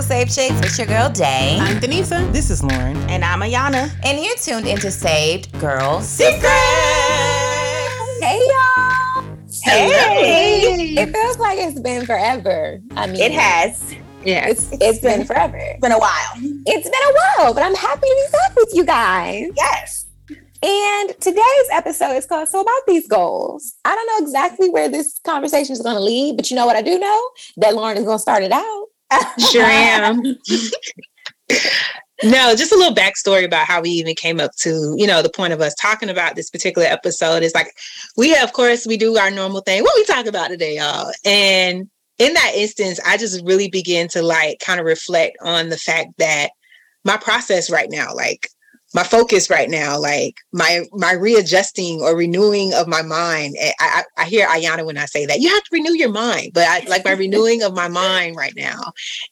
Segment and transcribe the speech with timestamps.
[0.00, 0.60] Goal Save Chicks.
[0.60, 1.58] It's your girl Day.
[1.60, 2.32] I'm Denisa.
[2.32, 2.96] This is Lauren.
[3.10, 3.90] And I'm Ayana.
[4.02, 6.42] And you're tuned into Saved Girl Secrets.
[8.22, 9.24] Hey y'all.
[9.62, 10.94] Hey.
[10.96, 12.80] It feels like it's been forever.
[12.96, 13.94] I mean, It has.
[14.24, 14.48] Yeah.
[14.48, 15.58] It's, it's been forever.
[15.58, 16.32] It's been a while.
[16.34, 19.50] It's been a while, but I'm happy to be back with you guys.
[19.54, 20.06] Yes.
[20.62, 23.74] And today's episode is called So About These Goals.
[23.84, 26.76] I don't know exactly where this conversation is going to lead, but you know what
[26.76, 27.30] I do know?
[27.58, 28.86] That Lauren is going to start it out.
[29.50, 30.22] Sure am.
[32.22, 35.30] no, just a little backstory about how we even came up to, you know, the
[35.30, 37.72] point of us talking about this particular episode is like
[38.16, 39.82] we of course, we do our normal thing.
[39.82, 41.12] What we talk about today, y'all.
[41.24, 41.88] And
[42.18, 46.10] in that instance, I just really begin to like kind of reflect on the fact
[46.18, 46.50] that
[47.04, 48.48] my process right now, like
[48.92, 53.54] my focus right now, like my my readjusting or renewing of my mind.
[53.58, 56.10] Eh, I, I, I hear Ayana when I say that you have to renew your
[56.10, 58.80] mind, but I like my renewing of my mind right now,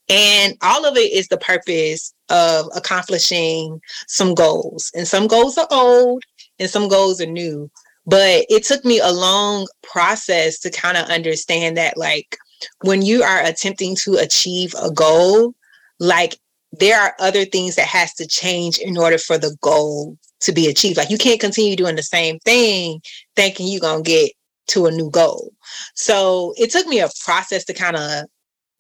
[0.08, 5.68] and all of it is the purpose of accomplishing some goals, and some goals are
[5.70, 6.22] old,
[6.58, 7.70] and some goals are new.
[8.06, 12.36] But it took me a long process to kind of understand that, like
[12.82, 15.54] when you are attempting to achieve a goal,
[15.98, 16.38] like
[16.72, 20.68] there are other things that has to change in order for the goal to be
[20.68, 20.96] achieved.
[20.96, 23.00] Like you can't continue doing the same thing
[23.36, 24.32] thinking you're going to get
[24.68, 25.52] to a new goal.
[25.94, 28.24] So it took me a process to kind of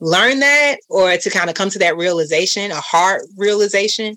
[0.00, 4.16] learn that or to kind of come to that realization, a hard realization.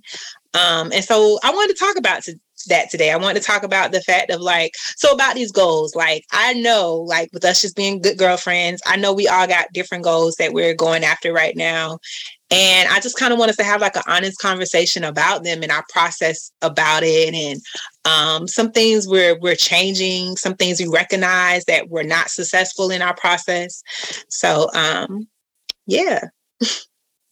[0.53, 2.35] Um, and so I wanted to talk about to,
[2.67, 3.11] that today.
[3.11, 5.95] I want to talk about the fact of like, so about these goals.
[5.95, 9.73] Like, I know, like, with us just being good girlfriends, I know we all got
[9.73, 11.97] different goals that we're going after right now.
[12.51, 15.63] And I just kind of want us to have like an honest conversation about them
[15.63, 17.33] and our process about it.
[17.33, 17.61] And
[18.03, 23.01] um, some things we're we're changing, some things we recognize that we're not successful in
[23.01, 23.81] our process.
[24.29, 25.27] So um,
[25.87, 26.19] yeah.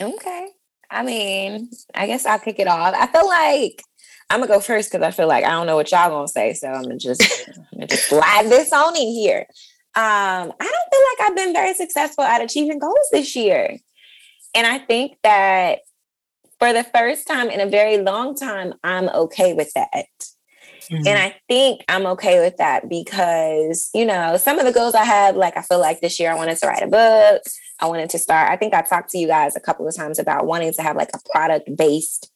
[0.02, 0.48] Okay.
[0.90, 2.96] I mean, I guess I'll kick it off.
[2.98, 3.84] I feel like
[4.30, 6.54] I'm gonna go first because I feel like I don't know what y'all gonna say,
[6.54, 9.46] so I'm gonna just, I'm gonna just slide this on in here.
[9.96, 13.78] Um, I don't feel like I've been very successful at achieving goals this year,
[14.56, 15.80] and I think that
[16.60, 20.06] for the first time in a very long time, I'm okay with that.
[20.92, 21.08] Mm-hmm.
[21.08, 25.04] And I think I'm okay with that because, you know, some of the goals I
[25.04, 27.44] have, like I feel like this year I wanted to write a book.
[27.80, 28.50] I wanted to start.
[28.50, 30.96] I think I talked to you guys a couple of times about wanting to have
[30.96, 32.32] like a product based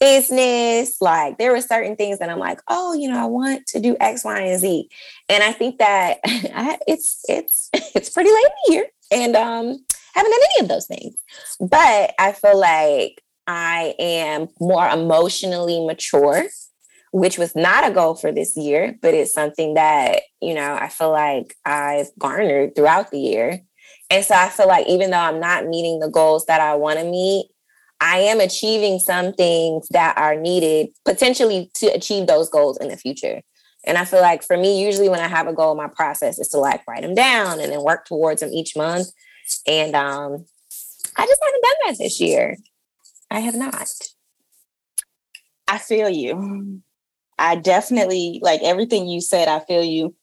[0.00, 1.00] business.
[1.00, 3.96] Like there were certain things that I'm like, oh, you know, I want to do
[4.00, 4.88] X, Y, and Z.
[5.28, 9.84] And I think that I, it's it's it's pretty late in the year, and um,
[10.18, 11.14] haven't done any of those things.
[11.60, 16.48] But I feel like I am more emotionally mature
[17.12, 20.88] which was not a goal for this year, but it's something that, you know, I
[20.88, 23.62] feel like I've garnered throughout the year.
[24.10, 26.98] And so I feel like even though I'm not meeting the goals that I want
[26.98, 27.48] to meet,
[28.00, 32.96] I am achieving some things that are needed potentially to achieve those goals in the
[32.96, 33.42] future.
[33.84, 36.48] And I feel like for me, usually when I have a goal, my process is
[36.48, 39.08] to like write them down and then work towards them each month.
[39.66, 40.44] And um,
[41.16, 42.56] I just haven't done that this year.
[43.30, 43.88] I have not.
[45.66, 46.80] I feel you.
[47.38, 49.48] I definitely like everything you said.
[49.48, 50.14] I feel you.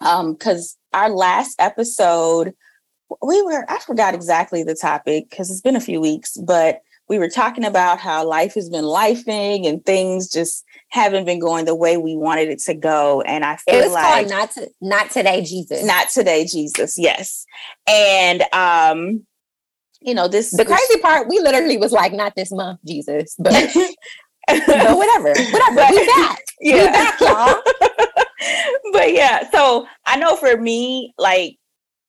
[0.00, 2.54] Um, because our last episode,
[3.22, 7.18] we were, I forgot exactly the topic because it's been a few weeks, but we
[7.18, 10.64] were talking about how life has been lifing and things just
[10.96, 13.20] haven't been going the way we wanted it to go.
[13.20, 15.84] And I feel it was like not to, not today, Jesus.
[15.84, 16.96] Not today, Jesus.
[16.98, 17.44] Yes.
[17.86, 19.26] And um,
[20.00, 23.52] you know, this the crazy part, we literally was like, not this month, Jesus, but
[24.48, 25.94] but whatever, whatever.
[25.94, 26.38] we back.
[26.58, 26.86] Yeah.
[26.86, 27.62] We back, y'all.
[28.92, 31.58] but yeah, so I know for me, like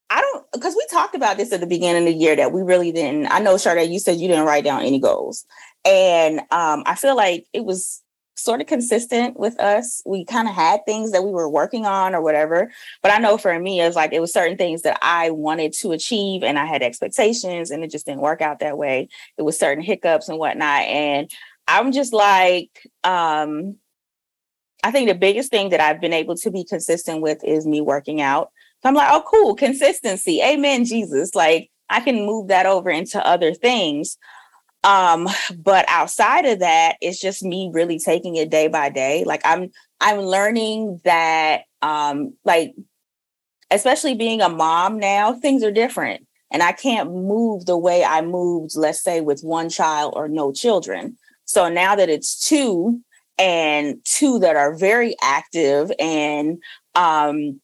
[0.09, 2.61] I don't because we talked about this at the beginning of the year that we
[2.61, 3.27] really didn't.
[3.27, 5.45] I know, Sade, you said you didn't write down any goals.
[5.83, 8.01] And um, I feel like it was
[8.37, 10.01] sort of consistent with us.
[10.05, 12.71] We kind of had things that we were working on or whatever.
[13.01, 15.73] But I know for me, it was like it was certain things that I wanted
[15.73, 19.09] to achieve and I had expectations and it just didn't work out that way.
[19.37, 20.81] It was certain hiccups and whatnot.
[20.83, 21.31] And
[21.67, 23.77] I'm just like, um,
[24.83, 27.81] I think the biggest thing that I've been able to be consistent with is me
[27.81, 28.51] working out.
[28.83, 30.41] So I'm like, oh, cool, consistency.
[30.43, 31.33] Amen, Jesus.
[31.33, 34.17] Like I can move that over into other things.
[34.87, 39.25] Um, but outside of that, it's just me really taking it day by day.
[39.25, 39.69] Like I'm
[39.99, 42.73] I'm learning that um like
[43.69, 46.25] especially being a mom now, things are different.
[46.51, 50.53] And I can't move the way I moved, let's say, with one child or no
[50.53, 51.17] children.
[51.43, 53.01] So now that it's two
[53.37, 56.63] and two that are very active and
[56.95, 57.59] um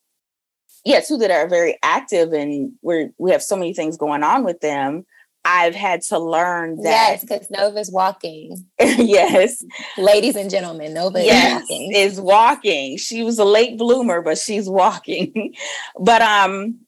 [0.86, 4.44] yeah, two that are very active and we're we have so many things going on
[4.44, 5.06] with them.
[5.46, 7.12] I've had to learn that.
[7.12, 8.66] Yes, because Nova's walking.
[8.80, 9.64] yes.
[9.98, 11.92] Ladies and gentlemen, Nova yes, is walking.
[11.94, 12.98] Is walking.
[12.98, 15.54] She was a late bloomer, but she's walking.
[16.00, 16.80] but um,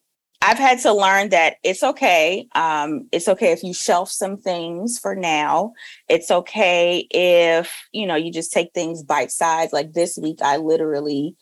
[0.42, 2.48] I've had to learn that it's okay.
[2.56, 5.74] Um, it's okay if you shelf some things for now.
[6.08, 9.74] It's okay if, you know, you just take things bite size.
[9.74, 11.36] Like this week, I literally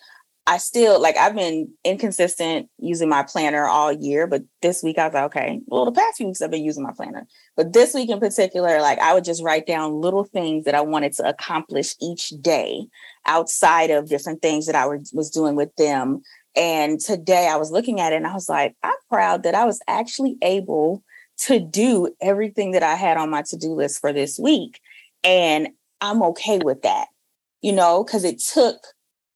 [0.45, 5.05] I still like I've been inconsistent using my planner all year, but this week I
[5.05, 7.25] was like, okay, well, the past few weeks I've been using my planner,
[7.55, 10.81] but this week in particular, like I would just write down little things that I
[10.81, 12.87] wanted to accomplish each day
[13.25, 16.21] outside of different things that I was doing with them.
[16.57, 19.63] And today I was looking at it and I was like, I'm proud that I
[19.63, 21.03] was actually able
[21.37, 24.81] to do everything that I had on my to do list for this week.
[25.23, 25.69] And
[26.01, 27.07] I'm okay with that,
[27.61, 28.77] you know, because it took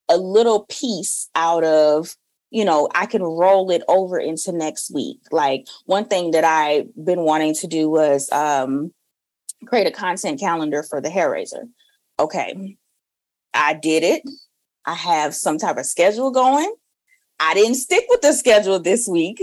[0.09, 2.15] a little piece out of
[2.49, 5.19] you know i can roll it over into next week.
[5.31, 8.91] Like one thing that i've been wanting to do was um
[9.65, 11.67] create a content calendar for the hair raiser
[12.19, 12.77] okay.
[13.53, 14.23] I did it.
[14.85, 16.73] I have some type of schedule going.
[17.39, 19.41] I didn't stick with the schedule this week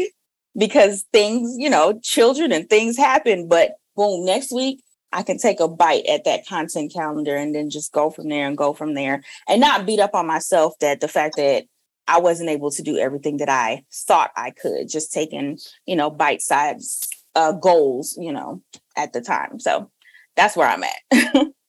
[0.56, 4.80] because things you know children and things happen but boom next week
[5.14, 8.48] I can take a bite at that content calendar and then just go from there
[8.48, 11.64] and go from there and not beat up on myself that the fact that
[12.08, 16.10] I wasn't able to do everything that I thought I could, just taking, you know,
[16.10, 18.60] bite size uh, goals, you know,
[18.96, 19.60] at the time.
[19.60, 19.90] So
[20.36, 21.46] that's where I'm at.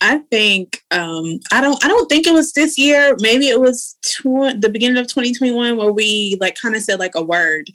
[0.00, 3.16] I think um, I don't I don't think it was this year.
[3.20, 7.16] Maybe it was tw- the beginning of 2021 where we like kind of said like
[7.16, 7.68] a word,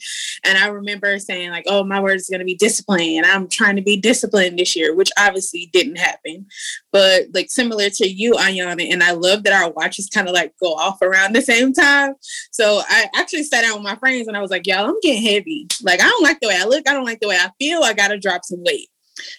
[0.46, 3.50] and I remember saying like, "Oh, my word is going to be discipline," and I'm
[3.50, 6.46] trying to be disciplined this year, which obviously didn't happen.
[6.94, 10.54] But like similar to you, Ayana, and I love that our watches kind of like
[10.62, 12.14] go off around the same time.
[12.52, 15.24] So I actually sat down with my friends and I was like, "Y'all, I'm getting
[15.24, 15.68] heavy.
[15.82, 16.88] Like I don't like the way I look.
[16.88, 17.84] I don't like the way I feel.
[17.84, 18.88] I got to drop some weight."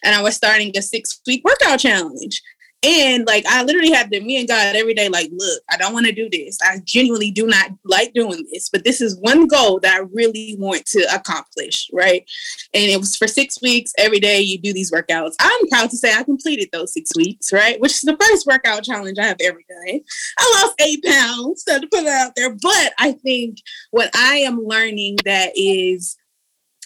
[0.02, 2.42] and I was starting a six week workout challenge.
[2.84, 5.94] And like I literally had to me and God every day, like, look, I don't
[5.94, 6.58] want to do this.
[6.62, 10.56] I genuinely do not like doing this, but this is one goal that I really
[10.58, 12.28] want to accomplish, right?
[12.74, 13.92] And it was for six weeks.
[13.96, 15.34] Every day you do these workouts.
[15.40, 17.80] I'm proud to say I completed those six weeks, right?
[17.80, 20.00] Which is the first workout challenge I have ever done.
[20.38, 22.50] I lost eight pounds, so to put it out there.
[22.50, 23.58] But I think
[23.92, 26.16] what I am learning that is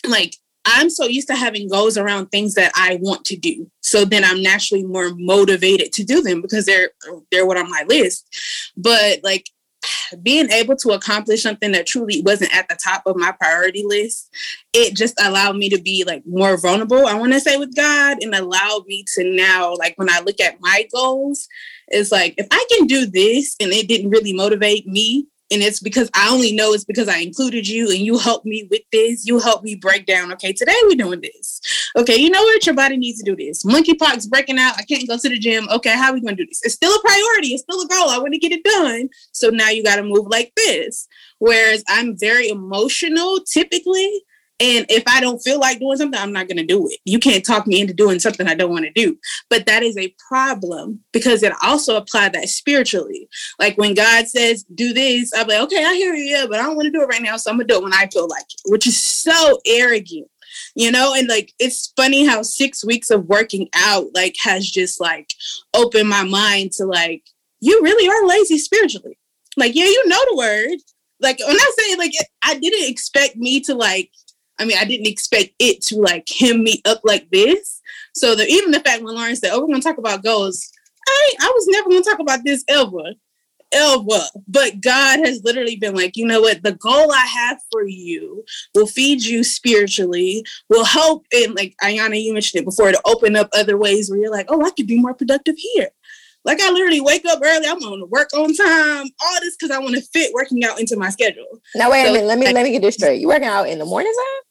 [0.07, 0.37] like
[0.71, 3.71] I'm so used to having goals around things that I want to do.
[3.81, 6.91] So then I'm naturally more motivated to do them because they're
[7.31, 8.27] they're what on my list.
[8.77, 9.47] But like
[10.23, 14.35] being able to accomplish something that truly wasn't at the top of my priority list,
[14.73, 18.19] it just allowed me to be like more vulnerable, I want to say with God,
[18.23, 21.49] and allowed me to now, like when I look at my goals,
[21.89, 25.81] it's like if I can do this and it didn't really motivate me and it's
[25.81, 29.27] because I only know it's because I included you and you helped me with this.
[29.27, 30.33] You helped me break down.
[30.33, 31.61] Okay, today we're doing this.
[31.97, 32.67] Okay, you know what?
[32.67, 33.65] Your body needs to do this.
[33.65, 34.75] Monkeypox breaking out.
[34.77, 35.67] I can't go to the gym.
[35.71, 36.61] Okay, how are we to do this?
[36.63, 37.49] It's still a priority.
[37.49, 38.11] It's still a goal.
[38.11, 39.09] I want to get it done.
[39.33, 41.09] So now you got to move like this.
[41.39, 44.23] Whereas I'm very emotional typically.
[44.61, 46.99] And if I don't feel like doing something, I'm not going to do it.
[47.05, 49.17] You can't talk me into doing something I don't want to do.
[49.49, 53.29] But that is a problem because it also applied that spiritually.
[53.61, 56.65] Like when God says, do this, I'm like, okay, I hear you, yeah, but I
[56.65, 57.37] don't want to do it right now.
[57.37, 60.29] So I'm going to do it when I feel like it, which is so arrogant,
[60.75, 61.15] you know?
[61.15, 65.33] And like, it's funny how six weeks of working out, like, has just like
[65.73, 67.23] opened my mind to like,
[67.61, 69.19] you really are lazy spiritually.
[69.57, 70.79] Like, yeah, you know the word.
[71.21, 72.13] Like, when I say like,
[72.43, 74.11] I didn't expect me to like
[74.59, 77.81] I mean, I didn't expect it to like hem me up like this.
[78.15, 80.71] So the, even the fact when Lauren said, "Oh, we're going to talk about goals,"
[81.07, 83.15] I I was never going to talk about this ever,
[83.73, 84.21] ever.
[84.47, 86.63] But God has literally been like, you know what?
[86.63, 91.27] The goal I have for you will feed you spiritually, will help.
[91.33, 94.47] And like Ayana, you mentioned it before, to open up other ways where you're like,
[94.49, 95.91] oh, I could be more productive here.
[96.45, 97.67] Like I literally wake up early.
[97.67, 99.07] I'm going to work on time.
[99.21, 101.61] All this because I want to fit working out into my schedule.
[101.75, 102.27] Now wait so, a minute.
[102.27, 103.21] Let me let me get this straight.
[103.21, 104.48] You working out in the morning time?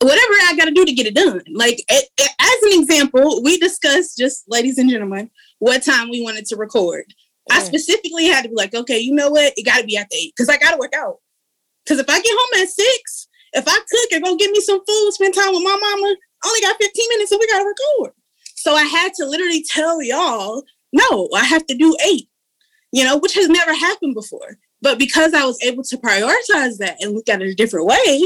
[0.00, 1.42] Whatever I got to do to get it done.
[1.52, 6.22] Like it, it, as an example, we discussed just ladies and gentlemen what time we
[6.22, 7.04] wanted to record.
[7.50, 9.54] I specifically had to be like, okay, you know what?
[9.56, 11.16] It got to be after eight because I got to work out.
[11.82, 14.84] Because if I get home at six, if I cook and go get me some
[14.84, 17.64] food, spend time with my mama, I only got 15 minutes, so we got to
[17.64, 18.12] record.
[18.54, 20.62] So I had to literally tell y'all,
[20.92, 22.28] no, I have to do eight,
[22.92, 24.58] you know, which has never happened before.
[24.82, 28.22] But because I was able to prioritize that and look at it a different way,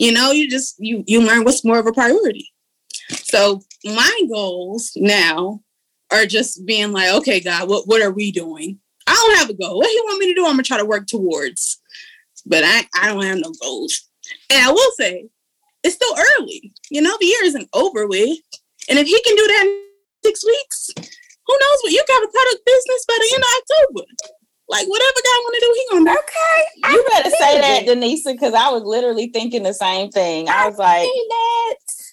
[0.00, 2.50] you know you just you you learn what's more of a priority
[3.10, 5.60] so my goals now
[6.10, 9.54] are just being like okay god what, what are we doing i don't have a
[9.54, 11.80] goal what do you want me to do i'm gonna try to work towards
[12.46, 14.08] but i i don't have no goals
[14.50, 15.28] and i will say
[15.82, 16.72] it's still early.
[16.90, 18.38] You know, the year isn't over with.
[18.88, 19.84] And if he can do that in
[20.24, 24.06] six weeks, who knows what you got a product business by the end of October.
[24.70, 26.18] Like whatever God want to do, he gonna do.
[26.18, 26.92] Okay.
[26.92, 30.48] You better say that, Denisa, because I was literally thinking the same thing.
[30.48, 31.08] I was like,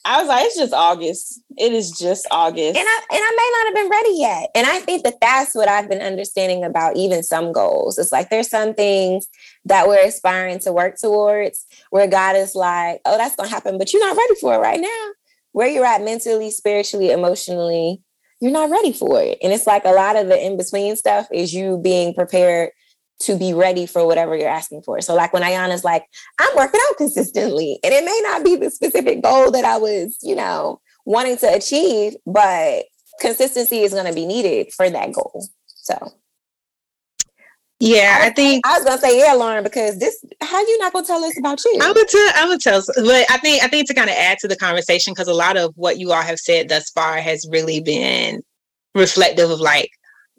[0.04, 1.42] I was like, it's just August.
[1.56, 2.78] It is just August.
[2.78, 4.50] And I and I may not have been ready yet.
[4.56, 8.00] And I think that that's what I've been understanding about even some goals.
[8.00, 9.28] It's like there's some things
[9.66, 13.94] that we're aspiring to work towards where God is like, oh, that's gonna happen, but
[13.94, 15.08] you're not ready for it right now.
[15.52, 18.02] Where you're at mentally, spiritually, emotionally,
[18.40, 19.38] you're not ready for it.
[19.42, 22.72] And it's like a lot of the in between stuff is you being prepared
[23.20, 25.02] to be ready for whatever you're asking for.
[25.02, 26.06] So, like when Ayana's like,
[26.40, 30.18] I'm working out consistently, and it may not be the specific goal that I was,
[30.22, 32.86] you know, wanting to achieve, but
[33.20, 35.48] consistency is going to be needed for that goal.
[35.66, 36.14] So,
[37.80, 40.94] yeah, I, I think I was gonna say yeah, Lauren, because this how you not
[40.94, 41.80] gonna tell us about you?
[41.82, 42.32] I'm gonna tell.
[42.36, 42.82] I'm gonna tell.
[42.96, 45.58] But I think I think to kind of add to the conversation because a lot
[45.58, 48.42] of what you all have said thus far has really been
[48.96, 49.90] reflective of like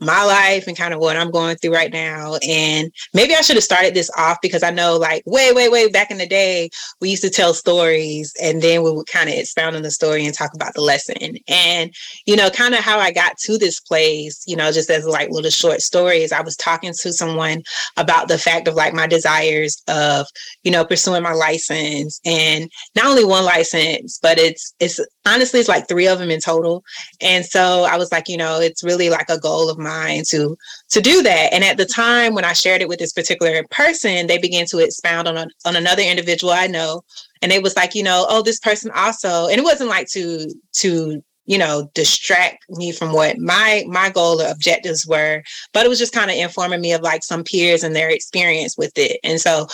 [0.01, 2.37] my life and kind of what I'm going through right now.
[2.47, 5.89] And maybe I should have started this off because I know, like, way, way, way
[5.89, 9.35] back in the day, we used to tell stories and then we would kind of
[9.35, 11.37] expound on the story and talk about the lesson.
[11.49, 11.93] And,
[12.27, 15.31] you know, kind of how I got to this place, you know, just as like
[15.31, 17.63] little short stories, I was talking to someone
[17.97, 20.27] about the fact of like my desires of,
[20.63, 25.69] you know, pursuing my license and not only one license, but it's, it's honestly, it's
[25.69, 26.85] like three of them in total.
[27.21, 29.88] And so I was like, you know, it's really like a goal of mine
[30.29, 30.57] to
[30.91, 31.53] to do that.
[31.53, 34.79] And at the time when I shared it with this particular person, they began to
[34.79, 37.03] expound on on another individual I know,
[37.43, 40.49] and it was like, you know, oh, this person also, and it wasn't like to
[40.75, 45.89] to you know distract me from what my my goal or objectives were but it
[45.89, 49.19] was just kind of informing me of like some peers and their experience with it.
[49.25, 49.67] And so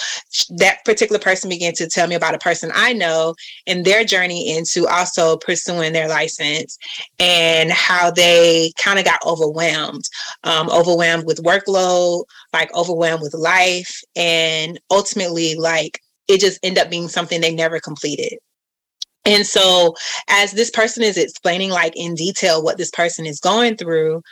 [0.58, 3.34] that particular person began to tell me about a person i know
[3.66, 6.78] and their journey into also pursuing their license
[7.18, 10.04] and how they kind of got overwhelmed
[10.44, 16.90] um, overwhelmed with workload like overwhelmed with life and ultimately like it just ended up
[16.90, 18.38] being something they never completed
[19.24, 19.94] and so,
[20.28, 24.22] as this person is explaining, like in detail, what this person is going through,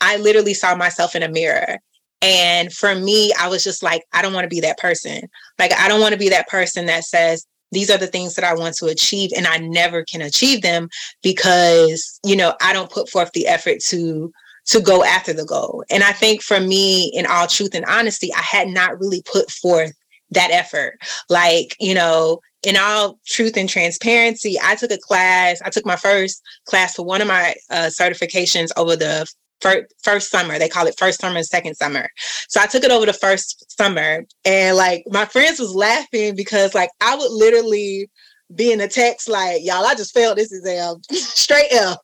[0.00, 1.78] I literally saw myself in a mirror.
[2.22, 5.22] And for me, I was just like, I don't want to be that person.
[5.58, 8.44] Like, I don't want to be that person that says, these are the things that
[8.44, 10.88] I want to achieve, and I never can achieve them
[11.22, 14.32] because, you know, I don't put forth the effort to
[14.66, 15.84] to go after the goal.
[15.90, 19.50] And I think for me, in all truth and honesty, I had not really put
[19.50, 19.92] forth
[20.30, 20.98] that effort.
[21.28, 25.60] Like, you know, in all truth and transparency, I took a class.
[25.64, 29.26] I took my first class for one of my uh, certifications over the
[29.60, 30.58] fir- first summer.
[30.58, 32.08] They call it first summer and second summer.
[32.48, 36.74] So I took it over the first summer, and like my friends was laughing because
[36.74, 38.10] like I would literally
[38.54, 41.98] be in a text like, "Y'all, I just failed this exam, straight F."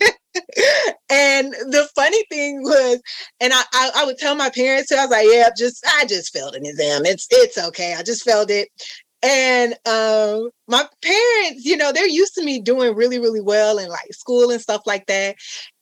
[1.10, 3.00] and the funny thing was,
[3.40, 4.92] and I, I, I would tell my parents.
[4.92, 7.04] I was like, "Yeah, just I just failed an exam.
[7.04, 7.94] It's it's okay.
[7.94, 8.68] I just failed it."
[9.22, 13.88] And um my parents you know they're used to me doing really really well in
[13.88, 15.34] like school and stuff like that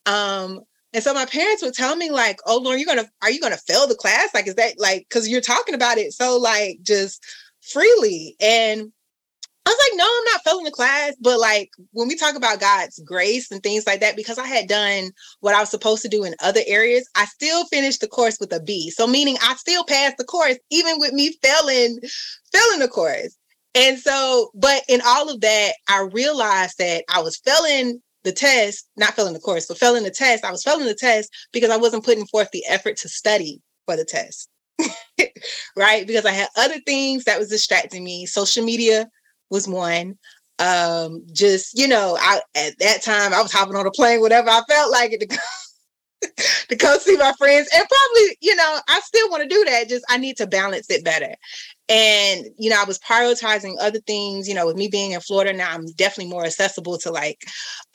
[0.06, 0.60] um
[0.94, 3.56] and so my parents would tell me like oh lauren you're gonna are you gonna
[3.56, 7.22] fail the class like is that like because you're talking about it so like just
[7.60, 8.90] freely and
[9.66, 11.14] I was like, no, I'm not failing the class.
[11.20, 14.68] But like when we talk about God's grace and things like that, because I had
[14.68, 18.38] done what I was supposed to do in other areas, I still finished the course
[18.38, 18.90] with a B.
[18.90, 21.98] So meaning I still passed the course, even with me failing,
[22.56, 23.36] failing the course.
[23.74, 28.88] And so, but in all of that, I realized that I was failing the test,
[28.96, 30.44] not failing the course, but failing the test.
[30.44, 33.96] I was failing the test because I wasn't putting forth the effort to study for
[33.96, 34.48] the test.
[35.76, 36.06] right?
[36.06, 38.26] Because I had other things that was distracting me.
[38.26, 39.08] Social media
[39.50, 40.18] was one.
[40.58, 44.48] Um, just you know, I at that time I was hopping on a plane, whatever
[44.48, 45.36] I felt like it to go
[46.68, 47.68] to go see my friends.
[47.74, 49.88] And probably, you know, I still want to do that.
[49.88, 51.34] Just I need to balance it better.
[51.88, 55.52] And, you know, I was prioritizing other things, you know, with me being in Florida
[55.52, 57.44] now, I'm definitely more accessible to like,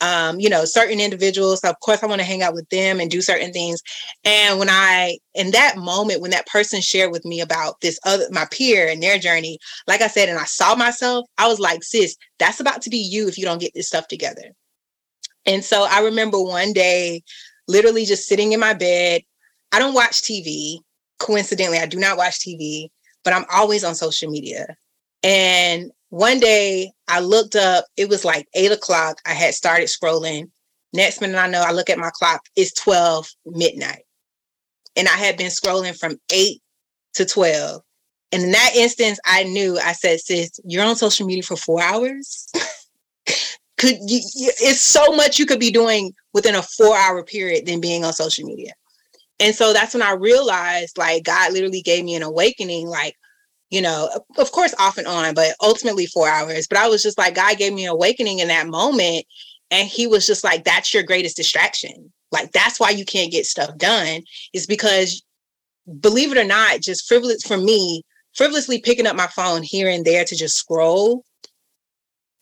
[0.00, 1.60] um, you know, certain individuals.
[1.60, 3.82] So of course, I want to hang out with them and do certain things.
[4.24, 8.24] And when I, in that moment, when that person shared with me about this other,
[8.30, 11.82] my peer and their journey, like I said, and I saw myself, I was like,
[11.82, 14.52] sis, that's about to be you if you don't get this stuff together.
[15.44, 17.22] And so I remember one day,
[17.68, 19.22] literally just sitting in my bed.
[19.70, 20.78] I don't watch TV.
[21.18, 22.88] Coincidentally, I do not watch TV
[23.24, 24.76] but I'm always on social media.
[25.22, 29.18] And one day I looked up, it was like eight o'clock.
[29.26, 30.50] I had started scrolling.
[30.92, 34.02] Next minute I know, I look at my clock, it's 12 midnight.
[34.96, 36.60] And I had been scrolling from eight
[37.14, 37.80] to 12.
[38.32, 41.82] And in that instance, I knew I said, sis, you're on social media for four
[41.82, 42.48] hours.
[43.78, 44.20] could you,
[44.60, 48.12] it's so much you could be doing within a four hour period than being on
[48.12, 48.72] social media.
[49.42, 53.16] And so that's when I realized like God literally gave me an awakening, like,
[53.70, 54.08] you know,
[54.38, 56.68] of course off and on, but ultimately four hours.
[56.68, 59.26] But I was just like, God gave me an awakening in that moment.
[59.72, 62.12] And he was just like, that's your greatest distraction.
[62.30, 64.22] Like that's why you can't get stuff done,
[64.52, 65.24] is because
[65.98, 68.04] believe it or not, just frivolous for me,
[68.36, 71.24] frivolously picking up my phone here and there to just scroll.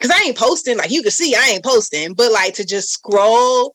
[0.02, 2.90] Cause I ain't posting, like you can see, I ain't posting, but like to just
[2.90, 3.73] scroll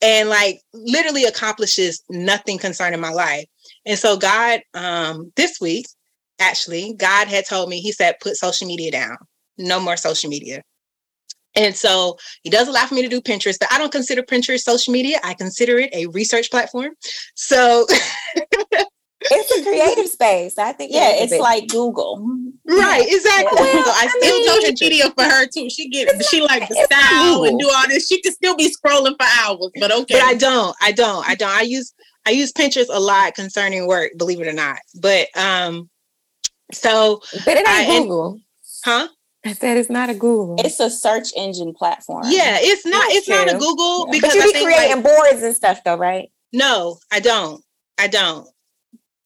[0.00, 3.46] and like literally accomplishes nothing concerning my life.
[3.86, 5.86] And so God, um, this week,
[6.38, 9.16] actually, God had told me, He said, put social media down,
[9.56, 10.62] no more social media.
[11.54, 14.60] And so he does allow for me to do Pinterest, but I don't consider Pinterest
[14.60, 15.18] social media.
[15.24, 16.92] I consider it a research platform.
[17.34, 17.86] So
[19.20, 20.58] it's a creative space.
[20.58, 20.92] I think.
[20.92, 22.24] Yeah, it's like Google.
[22.64, 23.58] Right, exactly.
[23.58, 25.70] Well, so I, I still mean, social video for her too.
[25.70, 28.08] She get she like the style and do all this.
[28.08, 30.14] She can still be scrolling for hours, but okay.
[30.14, 30.76] But I don't.
[30.80, 31.28] I don't.
[31.28, 31.50] I don't.
[31.50, 31.94] I use
[32.26, 34.78] I use Pinterest a lot concerning work, believe it or not.
[35.00, 35.88] But um
[36.72, 38.32] so But it ain't I, Google.
[38.32, 38.42] And,
[38.84, 39.08] huh?
[39.44, 40.56] I said it's not a Google.
[40.58, 42.24] It's a search engine platform.
[42.26, 43.02] Yeah, it's not.
[43.04, 43.36] That's it's true.
[43.36, 44.12] not a Google yeah.
[44.12, 46.30] because but you be creating like, boards and stuff, though, right?
[46.52, 47.62] No, I don't.
[47.98, 48.46] I don't.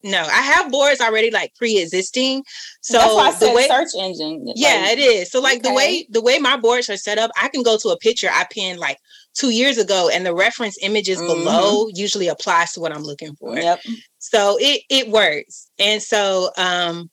[0.03, 2.43] No, I have boards already like pre-existing.
[2.81, 4.45] So that's why I said way, search engine.
[4.55, 5.31] Yeah, like, it is.
[5.31, 5.69] So like okay.
[5.69, 8.27] the way the way my boards are set up, I can go to a picture
[8.31, 8.97] I pinned like
[9.33, 11.27] two years ago, and the reference images mm-hmm.
[11.27, 13.57] below usually applies to what I'm looking for.
[13.57, 13.79] Yep.
[14.19, 17.09] So it it works, and so um,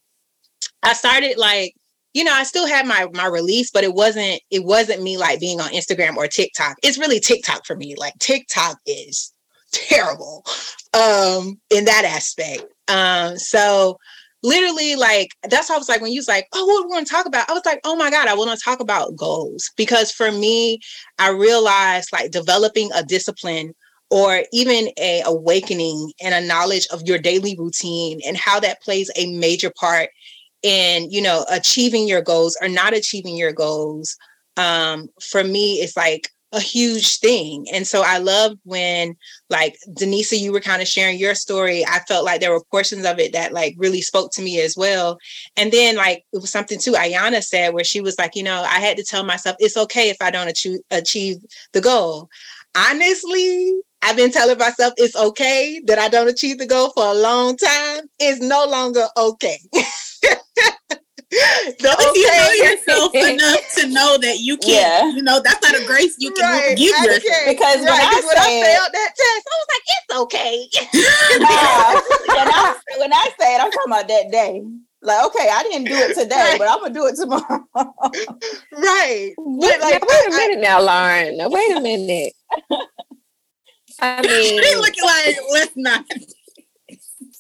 [0.83, 1.75] I started like
[2.13, 5.39] you know, I still had my my release, but it wasn't it wasn't me like
[5.39, 6.77] being on Instagram or TikTok.
[6.83, 7.95] It's really TikTok for me.
[7.97, 9.33] Like TikTok is
[9.73, 10.45] terrible
[10.95, 12.65] um in that aspect.
[12.89, 13.99] Um so
[14.43, 17.07] literally like that's why I was like when you was like, oh, what we want
[17.07, 17.51] to talk about?
[17.51, 19.71] I was like, oh my God, I want to talk about goals.
[19.77, 20.81] Because for me,
[21.19, 23.75] I realized like developing a discipline
[24.11, 29.11] or even a awakening and a knowledge of your daily routine and how that plays
[29.17, 30.11] a major part
[30.63, 34.17] in you know achieving your goals or not achieving your goals
[34.59, 39.15] um for me it's like a huge thing and so i loved when
[39.51, 43.05] like denisa you were kind of sharing your story i felt like there were portions
[43.05, 45.19] of it that like really spoke to me as well
[45.57, 48.63] and then like it was something too ayana said where she was like you know
[48.63, 51.37] i had to tell myself it's okay if i don't achieve achieve
[51.73, 52.29] the goal
[52.77, 57.15] honestly I've been telling myself it's okay that I don't achieve the goal for a
[57.15, 58.05] long time.
[58.19, 59.59] It's no longer okay.
[61.79, 62.19] the okay.
[62.19, 65.15] you know yourself enough to know that you can't, yeah.
[65.15, 66.77] you know, that's not a grace you can right.
[66.77, 67.47] give yourself.
[67.47, 67.87] Because right.
[67.87, 70.67] when, I, when I failed that test, I was like, it's okay.
[71.47, 72.01] uh,
[72.35, 74.63] when, I, when I say it, I'm talking about that day.
[75.03, 76.59] Like, okay, I didn't do it today, right.
[76.59, 77.65] but I'm gonna do it tomorrow.
[77.75, 79.33] right.
[79.37, 81.39] But like, wait a minute now, Lauren.
[81.39, 82.33] Now, wait a minute.
[84.03, 86.05] I mean, they looking like let's not.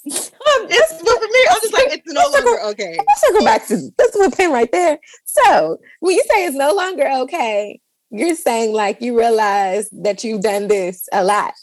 [0.07, 2.97] Um, it's but for me, I'm just like it's no longer go, okay.
[3.07, 4.99] Let's go back to that's a pin right there.
[5.27, 10.43] So when you say it's no longer okay, you're saying like you realize that you've
[10.43, 11.55] done this a lot.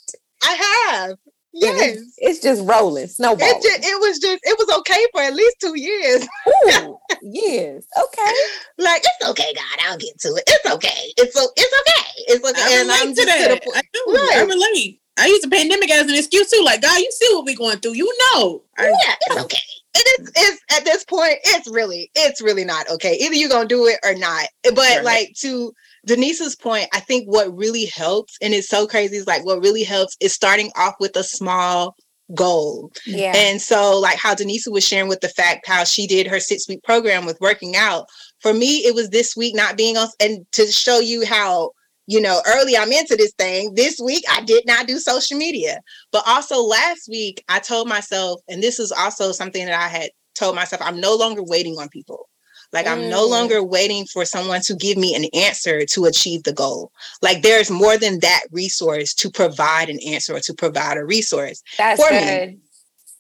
[0.44, 1.18] I have.
[1.60, 1.98] Yes.
[1.98, 3.48] It's, it's, just rolling, snowball.
[3.48, 6.28] It, just, it was just, it was okay for at least two years.
[6.48, 7.84] Ooh, years.
[7.98, 8.34] Okay.
[8.78, 10.44] Like, it's okay, God, I'll get to it.
[10.46, 11.14] It's okay.
[11.18, 12.12] It's so it's okay.
[12.28, 12.62] It's okay.
[12.62, 13.78] I and I'm just to the point.
[13.78, 14.06] I do.
[14.08, 14.38] Right.
[14.38, 15.02] I relate.
[15.18, 16.62] I use the pandemic as an excuse too.
[16.64, 17.96] Like, God, you see what we're going through.
[17.96, 18.64] You know.
[18.80, 19.58] Yeah, it's okay.
[19.96, 23.16] It is it's at this point, it's really, it's really not okay.
[23.16, 24.48] Either you're gonna do it or not.
[24.64, 25.04] But right.
[25.04, 25.74] like to
[26.06, 29.84] Denise's point, I think what really helps, and it's so crazy, is like what really
[29.84, 31.96] helps is starting off with a small
[32.36, 32.92] goal.
[33.06, 33.34] Yeah.
[33.36, 36.68] And so, like how Denise was sharing with the fact how she did her six
[36.68, 38.08] week program with working out.
[38.40, 41.72] For me, it was this week not being on, and to show you how
[42.08, 43.74] you know, early I'm into this thing.
[43.76, 45.82] This week I did not do social media.
[46.12, 50.10] But also last week I told myself, and this is also something that I had
[50.34, 52.30] told myself, I'm no longer waiting on people.
[52.72, 52.92] Like mm.
[52.92, 53.32] I'm no mm.
[53.32, 56.92] longer waiting for someone to give me an answer to achieve the goal.
[57.22, 61.62] Like there's more than that resource to provide an answer or to provide a resource
[61.78, 62.50] That's for good.
[62.50, 62.58] me.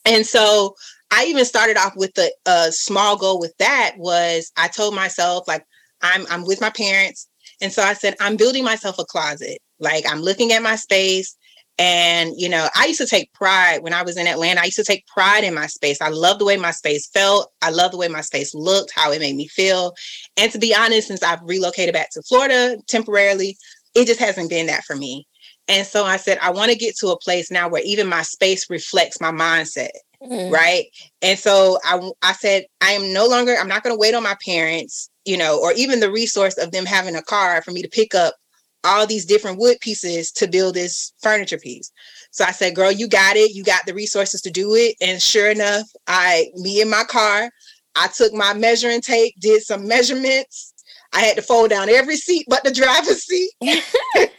[0.05, 0.75] And so
[1.11, 5.45] I even started off with a, a small goal with that was I told myself
[5.47, 5.65] like
[6.01, 7.26] I'm I'm with my parents
[7.61, 9.59] and so I said, I'm building myself a closet.
[9.79, 11.35] Like I'm looking at my space.
[11.79, 14.61] And, you know, I used to take pride when I was in Atlanta.
[14.61, 16.01] I used to take pride in my space.
[16.01, 17.51] I love the way my space felt.
[17.61, 19.93] I love the way my space looked, how it made me feel.
[20.37, 23.57] And to be honest, since I've relocated back to Florida temporarily,
[23.93, 25.27] it just hasn't been that for me.
[25.67, 28.23] And so I said, I want to get to a place now where even my
[28.23, 29.89] space reflects my mindset.
[30.23, 30.51] Mm.
[30.51, 30.85] Right.
[31.21, 34.23] And so I, I said, I am no longer, I'm not going to wait on
[34.23, 37.81] my parents, you know, or even the resource of them having a car for me
[37.81, 38.35] to pick up
[38.83, 41.91] all these different wood pieces to build this furniture piece.
[42.31, 43.53] So I said, girl, you got it.
[43.53, 44.95] You got the resources to do it.
[45.01, 47.49] And sure enough, I, me in my car,
[47.95, 50.73] I took my measuring tape, did some measurements.
[51.13, 53.51] I had to fold down every seat but the driver's seat.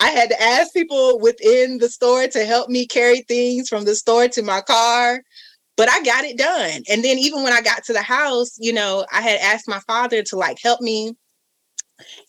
[0.00, 3.94] I had to ask people within the store to help me carry things from the
[3.94, 5.22] store to my car.
[5.76, 6.82] But I got it done.
[6.90, 9.80] And then even when I got to the house, you know, I had asked my
[9.80, 11.16] father to like help me.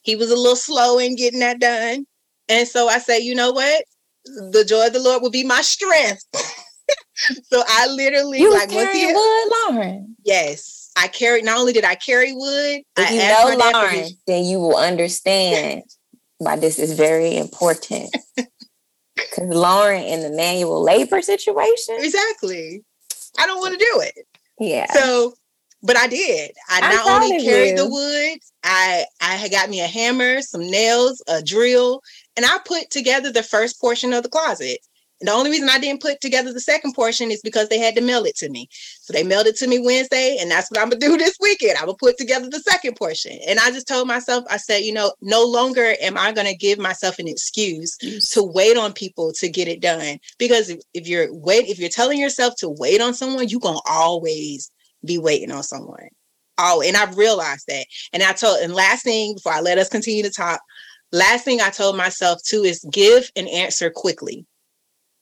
[0.04, 2.06] He was a little slow in getting that done.
[2.48, 3.84] And so I said, you know what?
[4.26, 6.24] The joy of the Lord will be my strength.
[7.44, 10.16] so I literally you like once he wood, Lauren.
[10.24, 10.92] Yes.
[10.96, 14.60] I carried not only did I carry wood, if I you know Lauren, then you
[14.60, 15.84] will understand
[16.40, 18.16] why this is very important.
[19.16, 21.98] Because Lauren in the manual labor situation.
[22.00, 22.84] Exactly.
[23.38, 24.26] I don't want to do it.
[24.60, 24.92] Yeah.
[24.94, 25.34] So,
[25.84, 26.52] but I did.
[26.70, 27.76] I I'm not only carried you.
[27.78, 32.02] the wood, I I had got me a hammer, some nails, a drill,
[32.38, 34.80] and I put together the first portion of the closet.
[35.20, 37.96] And the only reason I didn't put together the second portion is because they had
[37.96, 38.70] to mail it to me.
[39.02, 41.78] So they mailed it to me Wednesday, and that's what I'm gonna do this weekend.
[41.78, 43.38] I'm gonna put together the second portion.
[43.48, 46.80] And I just told myself, I said, you know, no longer am I gonna give
[46.80, 50.20] myself an excuse to wait on people to get it done.
[50.38, 53.80] Because if, if you're wait, if you're telling yourself to wait on someone, you're gonna
[53.90, 54.72] always
[55.04, 56.08] be waiting on someone.
[56.58, 57.86] Oh, and I've realized that.
[58.12, 60.60] And I told, and last thing before I let us continue to talk,
[61.14, 64.46] last thing I told myself too is give an answer quickly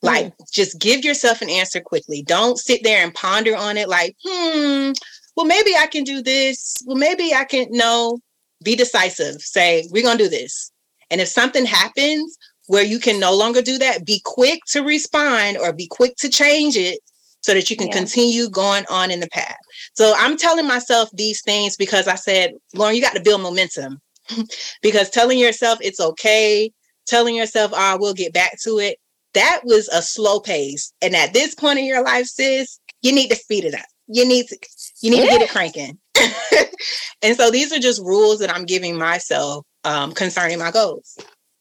[0.01, 0.51] like, mm.
[0.51, 2.23] just give yourself an answer quickly.
[2.23, 4.91] Don't sit there and ponder on it like, hmm,
[5.36, 6.77] well, maybe I can do this.
[6.86, 7.67] Well, maybe I can.
[7.69, 8.19] No,
[8.63, 9.41] be decisive.
[9.41, 10.71] Say, we're going to do this.
[11.10, 15.57] And if something happens where you can no longer do that, be quick to respond
[15.57, 16.99] or be quick to change it
[17.41, 17.93] so that you can yeah.
[17.93, 19.57] continue going on in the path.
[19.93, 24.01] So I'm telling myself these things because I said, Lauren, you got to build momentum
[24.81, 26.71] because telling yourself it's okay,
[27.05, 28.97] telling yourself, oh, we'll get back to it,
[29.34, 30.94] that was a slow pace.
[31.02, 33.86] And at this point in your life, sis, you need to speed it up.
[34.08, 34.58] You need to
[35.02, 35.34] you need yeah.
[35.34, 35.98] to get it cranking.
[37.22, 41.18] and so these are just rules that I'm giving myself um, concerning my goals.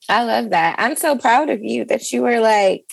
[0.09, 0.77] I love that.
[0.79, 2.85] I'm so proud of you that you were like,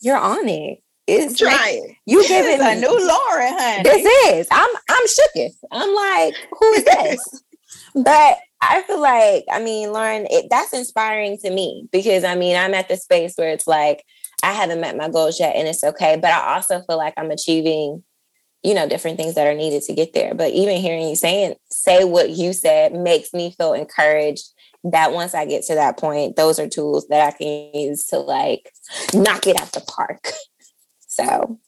[0.00, 0.82] you're on it.
[1.06, 1.82] It's trying.
[1.82, 3.82] Like, you giving a new Lauren, honey.
[3.82, 4.48] This is.
[4.50, 5.56] I'm I'm shooketh.
[5.72, 7.42] I'm like, who is this?
[7.94, 12.56] but I feel like, I mean, Lauren, it, that's inspiring to me because I mean,
[12.56, 14.04] I'm at the space where it's like,
[14.42, 16.16] I haven't met my goals yet and it's okay.
[16.20, 18.02] But I also feel like I'm achieving,
[18.62, 20.34] you know, different things that are needed to get there.
[20.34, 24.46] But even hearing you saying, say what you said makes me feel encouraged
[24.84, 28.18] that once I get to that point, those are tools that I can use to
[28.18, 28.72] like
[29.14, 30.32] knock it out the park.
[31.12, 31.58] So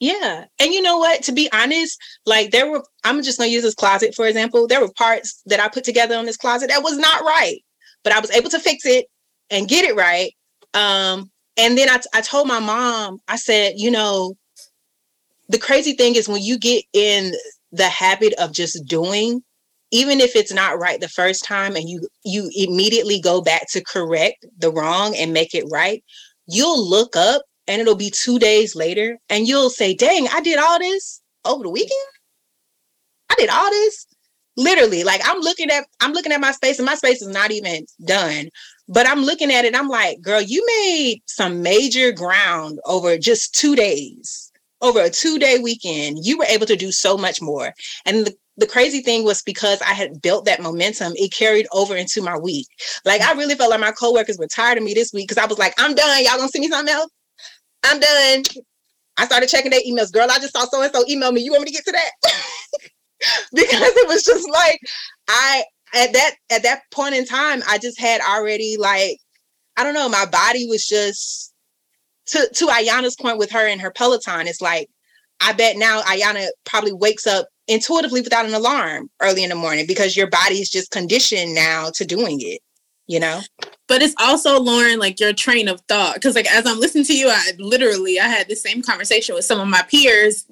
[0.00, 0.44] yeah.
[0.60, 1.22] And you know what?
[1.24, 4.66] To be honest, like there were, I'm just going to use this closet, for example.
[4.66, 7.58] There were parts that I put together on this closet that was not right,
[8.04, 9.06] but I was able to fix it
[9.50, 10.32] and get it right.
[10.74, 14.34] Um, and then I, I told my mom, I said, you know,
[15.48, 17.32] the crazy thing is when you get in
[17.72, 19.42] the habit of just doing,
[19.90, 23.82] even if it's not right the first time and you you immediately go back to
[23.82, 26.04] correct the wrong and make it right,
[26.46, 30.58] you'll look up and it'll be two days later and you'll say, dang, I did
[30.58, 31.92] all this over the weekend.
[33.30, 34.06] I did all this.
[34.56, 37.52] Literally, like I'm looking at I'm looking at my space and my space is not
[37.52, 38.48] even done.
[38.88, 43.54] But I'm looking at it, I'm like, girl, you made some major ground over just
[43.54, 44.50] two days.
[44.80, 47.74] Over a two-day weekend, you were able to do so much more.
[48.06, 51.94] And the the crazy thing was because I had built that momentum, it carried over
[51.96, 52.66] into my week.
[53.04, 55.46] Like I really felt like my coworkers were tired of me this week because I
[55.46, 56.24] was like, I'm done.
[56.24, 57.10] Y'all gonna send me something else?
[57.84, 58.42] I'm done.
[59.16, 60.12] I started checking their emails.
[60.12, 61.42] Girl, I just saw so and so email me.
[61.42, 62.10] You want me to get to that?
[63.52, 64.80] because it was just like
[65.28, 65.64] I
[65.94, 69.18] at that at that point in time, I just had already like
[69.76, 71.52] I don't know, my body was just
[72.26, 74.46] to to Ayana's point with her and her Peloton.
[74.46, 74.88] It's like
[75.40, 79.86] I bet now Ayana probably wakes up intuitively without an alarm early in the morning
[79.86, 82.60] because your body is just conditioned now to doing it
[83.08, 83.40] you know?
[83.88, 86.14] But it's also lauren like your train of thought.
[86.14, 89.44] Because like as i'm listening to you i literally i had the same conversation with
[89.44, 90.46] some of my peers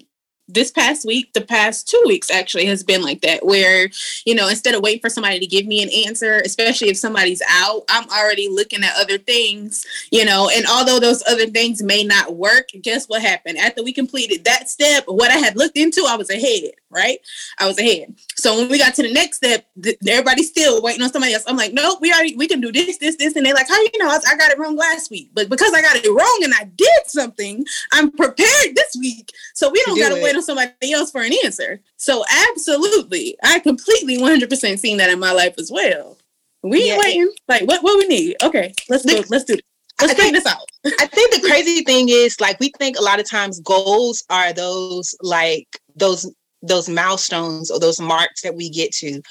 [0.49, 3.89] this past week, the past two weeks actually has been like that, where,
[4.25, 7.43] you know, instead of waiting for somebody to give me an answer, especially if somebody's
[7.49, 12.05] out, I'm already looking at other things, you know, and although those other things may
[12.05, 13.59] not work, guess what happened?
[13.59, 17.19] After we completed that step, what I had looked into, I was ahead, right?
[17.59, 18.15] I was ahead.
[18.37, 21.45] So when we got to the next step, th- everybody's still waiting on somebody else.
[21.47, 23.35] I'm like, nope, we already, we can do this, this, this.
[23.35, 24.09] And they're like, how you know?
[24.09, 25.31] I, I got it wrong last week.
[25.35, 29.33] But because I got it wrong and I did something, I'm prepared this week.
[29.55, 31.81] So we don't got to wait somebody else for an answer.
[31.97, 36.19] So absolutely, I completely 100% seen that in my life as well.
[36.63, 37.33] We ain't yeah, waiting.
[37.49, 37.83] Like what?
[37.83, 38.37] What we need?
[38.43, 39.23] Okay, let's do.
[39.29, 39.65] Let's do it.
[40.01, 40.69] Let's figure this out.
[41.01, 44.53] I think the crazy thing is like we think a lot of times goals are
[44.53, 46.31] those like those
[46.63, 49.23] those milestones or those marks that we get to.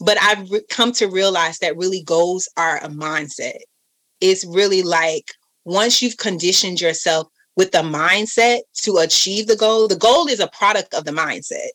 [0.00, 3.58] But I've re- come to realize that really goals are a mindset.
[4.20, 5.24] It's really like
[5.64, 10.48] once you've conditioned yourself with the mindset to achieve the goal, the goal is a
[10.48, 11.70] product of the mindset.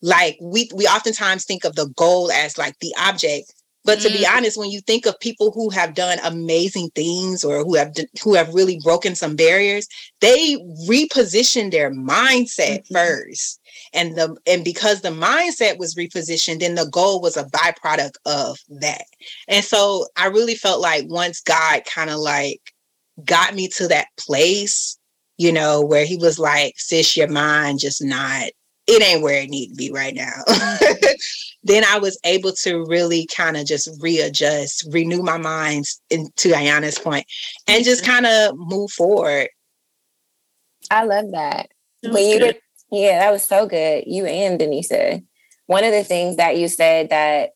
[0.00, 3.52] Like we we oftentimes think of the goal as like the object,
[3.84, 4.18] but to mm.
[4.18, 7.94] be honest, when you think of people who have done amazing things or who have
[8.22, 9.88] who have really broken some barriers,
[10.20, 10.56] they
[10.88, 12.94] reposition their mindset mm-hmm.
[12.94, 13.60] first.
[13.92, 18.58] And the and because the mindset was repositioned, then the goal was a byproduct of
[18.80, 19.04] that.
[19.48, 22.71] And so I really felt like once God kind of like
[23.24, 24.98] got me to that place,
[25.38, 28.50] you know, where he was like, sis, your mind just not,
[28.86, 30.42] it ain't where it need to be right now.
[31.62, 36.98] then I was able to really kind of just readjust, renew my mind into Ayana's
[36.98, 37.26] point,
[37.68, 38.12] and just mm-hmm.
[38.12, 39.48] kind of move forward.
[40.90, 41.70] I love that.
[42.02, 44.04] When you did, yeah, that was so good.
[44.06, 45.22] You and Denise.
[45.66, 47.50] One of the things that you said that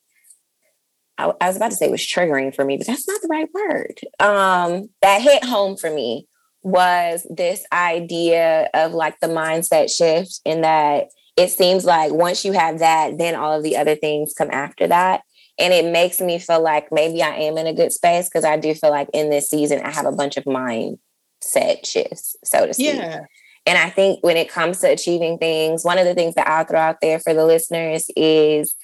[1.18, 3.28] I, I, was about to say it was triggering for me, but that's not the
[3.28, 4.00] right word.
[4.20, 6.26] Um, that hit home for me
[6.62, 12.52] was this idea of like the mindset shift in that it seems like once you
[12.52, 15.22] have that, then all of the other things come after that.
[15.58, 18.56] And it makes me feel like maybe I am in a good space because I
[18.56, 22.74] do feel like in this season I have a bunch of mindset shifts, so to
[22.74, 22.96] speak.
[22.96, 23.20] Yeah.
[23.64, 26.64] And I think when it comes to achieving things, one of the things that I'll
[26.64, 28.74] throw out there for the listeners is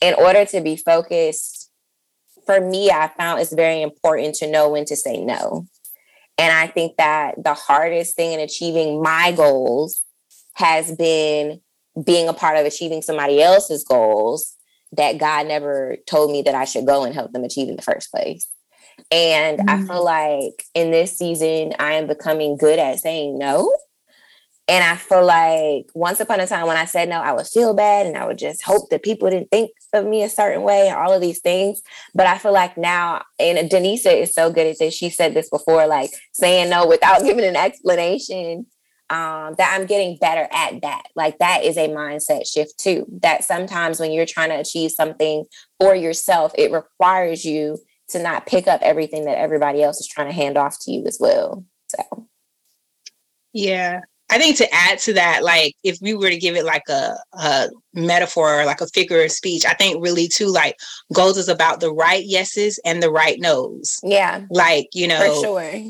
[0.00, 1.61] in order to be focused
[2.46, 5.66] for me, I found it's very important to know when to say no.
[6.38, 10.02] And I think that the hardest thing in achieving my goals
[10.54, 11.60] has been
[12.04, 14.56] being a part of achieving somebody else's goals
[14.92, 17.82] that God never told me that I should go and help them achieve in the
[17.82, 18.48] first place.
[19.10, 19.68] And mm-hmm.
[19.68, 23.74] I feel like in this season, I am becoming good at saying no
[24.72, 27.74] and I feel like once upon a time when I said no, I would feel
[27.74, 30.88] bad and I would just hope that people didn't think of me a certain way
[30.88, 31.82] and all of these things.
[32.14, 34.94] But I feel like now, and Denise is so good at this.
[34.94, 38.64] She said this before, like saying no without giving an explanation.
[39.10, 41.02] Um, that I'm getting better at that.
[41.14, 43.04] Like that is a mindset shift too.
[43.20, 45.44] That sometimes when you're trying to achieve something
[45.78, 47.76] for yourself, it requires you
[48.08, 51.04] to not pick up everything that everybody else is trying to hand off to you
[51.06, 51.62] as well.
[51.88, 52.26] So
[53.52, 54.00] yeah,
[54.32, 57.16] I think to add to that, like if we were to give it like a,
[57.34, 60.78] a metaphor or like a figure of speech, I think really too like
[61.12, 64.00] goals is about the right yeses and the right nos.
[64.02, 64.46] Yeah.
[64.48, 65.82] Like, you know, for sure.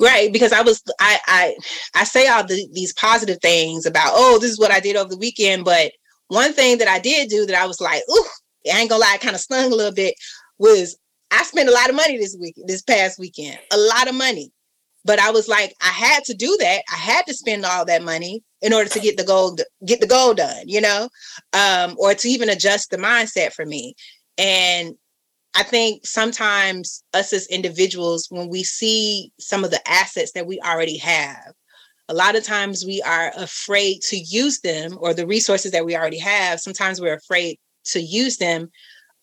[0.00, 0.32] Right.
[0.32, 1.56] Because I was I I
[1.94, 5.10] I say all the, these positive things about, oh, this is what I did over
[5.10, 5.64] the weekend.
[5.64, 5.92] But
[6.26, 8.26] one thing that I did do that I was like, ooh,
[8.72, 10.14] I ain't gonna lie, kind of stung a little bit
[10.58, 10.96] was
[11.30, 14.50] I spent a lot of money this week, this past weekend, a lot of money.
[15.06, 16.82] But I was like, I had to do that.
[16.92, 20.06] I had to spend all that money in order to get the goal, get the
[20.06, 21.08] goal done, you know,
[21.52, 23.94] um, or to even adjust the mindset for me.
[24.36, 24.94] And
[25.54, 30.60] I think sometimes us as individuals, when we see some of the assets that we
[30.60, 31.52] already have,
[32.08, 35.96] a lot of times we are afraid to use them or the resources that we
[35.96, 36.60] already have.
[36.60, 38.70] Sometimes we're afraid to use them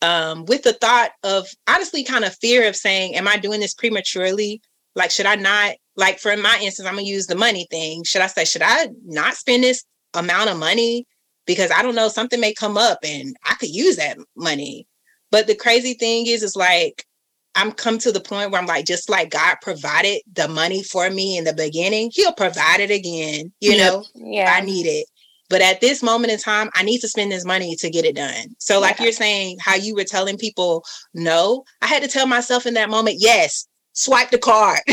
[0.02, 3.74] um, with the thought of honestly kind of fear of saying, Am I doing this
[3.74, 4.62] prematurely?
[4.95, 8.03] Like, should I not, like, for my instance, I'm gonna use the money thing.
[8.03, 11.08] Should I say, should I not spend this amount of money?
[11.45, 14.88] Because I don't know, something may come up and I could use that money.
[15.32, 17.06] But the crazy thing is, is like,
[17.56, 21.10] I'm come to the point where I'm like, just like God provided the money for
[21.10, 23.51] me in the beginning, He'll provide it again.
[23.60, 25.06] You know, yeah, I need it.
[25.49, 28.15] But at this moment in time, I need to spend this money to get it
[28.15, 28.56] done.
[28.58, 29.03] So, like yeah.
[29.03, 32.89] you're saying, how you were telling people no, I had to tell myself in that
[32.89, 34.79] moment, yes, swipe the card.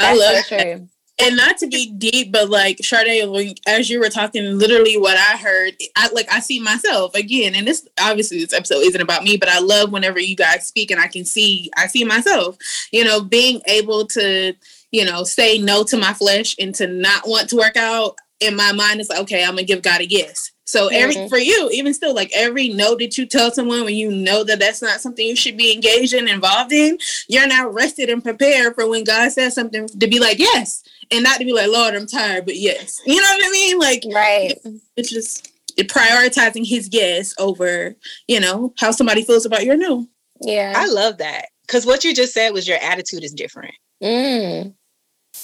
[0.00, 0.88] I love so true.
[1.20, 5.36] And not to be deep, but like Sade, as you were talking, literally what I
[5.36, 7.56] heard, I like I see myself again.
[7.56, 10.92] And this obviously this episode isn't about me, but I love whenever you guys speak
[10.92, 12.56] and I can see I see myself,
[12.92, 14.54] you know, being able to
[14.90, 18.56] you know, say no to my flesh and to not want to work out, in
[18.56, 20.52] my mind is like, okay, I'm gonna give God a yes.
[20.68, 21.28] So every mm-hmm.
[21.28, 24.58] for you, even still, like every no that you tell someone when you know that
[24.58, 28.74] that's not something you should be engaged in, involved in, you're now rested and prepared
[28.74, 31.94] for when God says something to be like yes, and not to be like Lord,
[31.94, 33.00] I'm tired, but yes.
[33.06, 33.78] You know what I mean?
[33.78, 34.58] Like right.
[34.98, 40.06] It's just it prioritizing His yes over you know how somebody feels about your no.
[40.42, 43.74] Yeah, I love that because what you just said was your attitude is different.
[44.02, 44.74] Mm.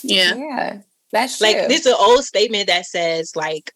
[0.02, 0.78] Yeah, yeah.
[1.12, 1.46] That's true.
[1.46, 3.72] like this is an old statement that says like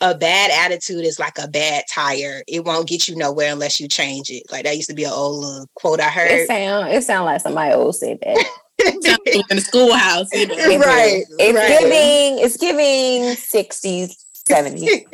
[0.00, 2.42] a bad attitude is like a bad tire.
[2.46, 4.42] It won't get you nowhere unless you change it.
[4.50, 6.30] Like that used to be an old uh, quote I heard.
[6.30, 8.44] It sound it sound like somebody old said that.
[9.50, 10.54] in the schoolhouse, you know.
[10.54, 11.24] right?
[11.38, 11.80] It's right.
[11.80, 12.44] giving.
[12.44, 15.04] It's giving sixties, seventies.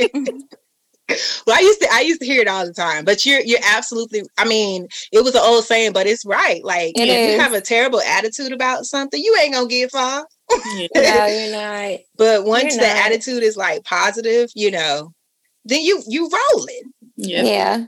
[1.46, 3.60] well, I used to I used to hear it all the time, but you're you're
[3.64, 4.22] absolutely.
[4.36, 6.62] I mean, it was an old saying, but it's right.
[6.64, 7.34] Like it if is.
[7.34, 10.26] you have a terrible attitude about something, you ain't gonna get far
[10.94, 12.00] no, you're not.
[12.16, 13.06] But once you're the not.
[13.06, 15.12] attitude is like positive, you know,
[15.64, 16.92] then you you rolling.
[17.16, 17.42] Yeah.
[17.42, 17.86] Yeah.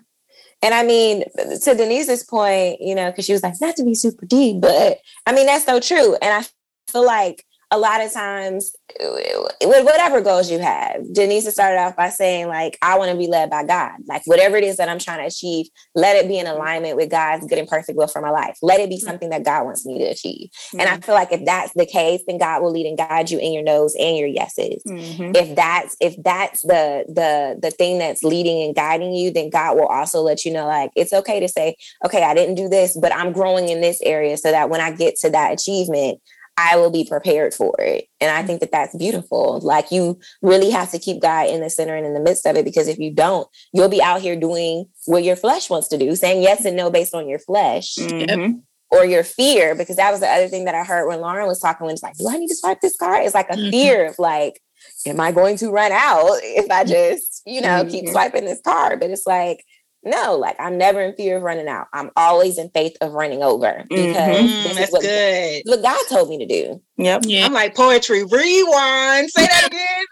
[0.62, 3.94] And I mean, to Denise's point, you know, because she was like, not to be
[3.94, 6.16] super deep, but I mean, that's so true.
[6.22, 6.46] And I
[6.90, 12.08] feel like a lot of times with whatever goals you have denise started off by
[12.08, 14.98] saying like i want to be led by god like whatever it is that i'm
[14.98, 18.20] trying to achieve let it be in alignment with god's good and perfect will for
[18.20, 19.06] my life let it be mm-hmm.
[19.06, 20.80] something that god wants me to achieve mm-hmm.
[20.80, 23.38] and i feel like if that's the case then god will lead and guide you
[23.38, 25.32] in your no's and your yeses mm-hmm.
[25.34, 29.76] if that's if that's the the the thing that's leading and guiding you then god
[29.76, 31.74] will also let you know like it's okay to say
[32.04, 34.90] okay i didn't do this but i'm growing in this area so that when i
[34.90, 36.20] get to that achievement
[36.56, 38.06] I will be prepared for it.
[38.20, 39.60] And I think that that's beautiful.
[39.60, 42.56] Like you really have to keep God in the center and in the midst of
[42.56, 45.98] it because if you don't, you'll be out here doing what your flesh wants to
[45.98, 47.96] do, saying yes and no based on your flesh.
[47.96, 48.58] Mm-hmm.
[48.90, 51.58] Or your fear, because that was the other thing that I heard when Lauren was
[51.58, 51.84] talking.
[51.84, 53.24] When it's like, do I need to swipe this card?
[53.24, 53.70] It's like a mm-hmm.
[53.70, 54.60] fear of like,
[55.04, 57.88] am I going to run out if I just, you know, mm-hmm.
[57.88, 59.00] keep swiping this card?
[59.00, 59.64] But it's like,
[60.04, 61.88] no, like I'm never in fear of running out.
[61.92, 64.62] I'm always in faith of running over because mm-hmm.
[64.64, 65.62] this That's is what, good.
[65.64, 66.80] what God told me to do.
[66.98, 67.22] Yep.
[67.26, 67.46] Yeah.
[67.46, 68.24] I'm like poetry.
[68.24, 69.30] Rewind.
[69.30, 70.04] Say that again.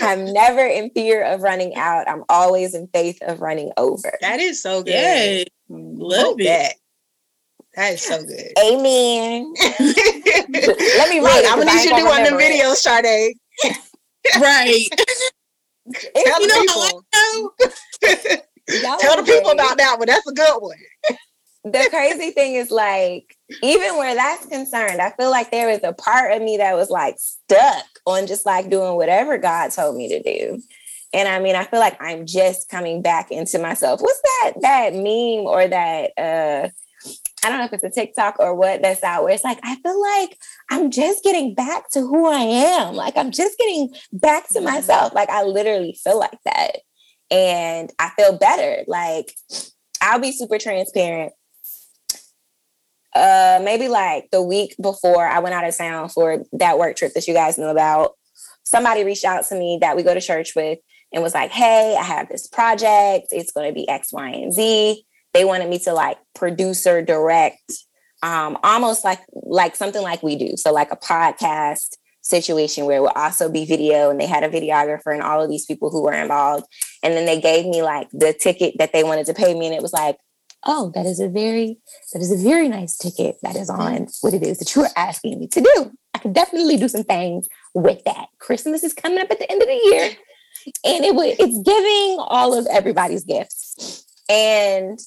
[0.00, 2.08] I'm never in fear of running out.
[2.08, 4.12] I'm always in faith of running over.
[4.20, 4.92] That is so good.
[4.92, 5.44] Yeah.
[5.68, 6.44] Love it.
[6.44, 6.74] That.
[7.76, 8.52] That is so good.
[8.58, 9.52] Amen.
[9.58, 11.44] Let me write.
[11.48, 13.36] I'm gonna need you to do one of the videos, Sade.
[14.40, 14.86] right.
[15.92, 17.04] Tell you the people.
[19.00, 20.06] Tell the people about that one.
[20.06, 20.76] That's a good one.
[21.64, 25.92] the crazy thing is like, even where that's concerned, I feel like there was a
[25.92, 30.08] part of me that was like stuck on just like doing whatever God told me
[30.08, 30.62] to do.
[31.12, 34.00] And I mean, I feel like I'm just coming back into myself.
[34.00, 36.68] What's that that meme or that uh
[37.44, 39.76] I don't know if it's a TikTok or what that's out where it's like, I
[39.76, 40.38] feel like
[40.70, 42.94] I'm just getting back to who I am.
[42.94, 45.12] Like I'm just getting back to myself.
[45.12, 46.78] Like I literally feel like that.
[47.30, 48.84] And I feel better.
[48.86, 49.34] Like
[50.00, 51.34] I'll be super transparent.
[53.14, 57.12] Uh maybe like the week before I went out of town for that work trip
[57.12, 58.12] that you guys know about,
[58.62, 60.78] somebody reached out to me that we go to church with
[61.12, 63.26] and was like, hey, I have this project.
[63.32, 65.04] It's going to be X, Y, and Z
[65.34, 67.60] they wanted me to like producer direct
[68.24, 70.56] um, almost like like something like we do.
[70.56, 74.48] So like a podcast situation where it would also be video and they had a
[74.48, 76.64] videographer and all of these people who were involved.
[77.02, 79.74] And then they gave me like the ticket that they wanted to pay me and
[79.74, 80.16] it was like
[80.66, 81.76] oh that is a very
[82.14, 84.90] that is a very nice ticket that is on what it is that you are
[84.96, 85.92] asking me to do.
[86.14, 88.28] I could definitely do some things with that.
[88.38, 90.10] Christmas is coming up at the end of the year
[90.84, 94.06] and it would it's giving all of everybody's gifts.
[94.30, 94.98] And